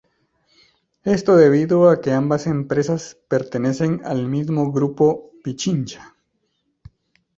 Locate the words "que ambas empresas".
2.01-3.19